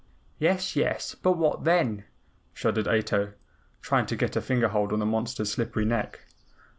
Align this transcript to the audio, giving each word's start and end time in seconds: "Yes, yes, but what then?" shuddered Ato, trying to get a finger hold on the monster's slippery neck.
"Yes, 0.39 0.75
yes, 0.75 1.13
but 1.13 1.33
what 1.37 1.63
then?" 1.63 2.05
shuddered 2.55 2.87
Ato, 2.87 3.33
trying 3.83 4.07
to 4.07 4.15
get 4.15 4.35
a 4.35 4.41
finger 4.41 4.69
hold 4.69 4.91
on 4.91 4.97
the 4.97 5.05
monster's 5.05 5.51
slippery 5.51 5.85
neck. 5.85 6.21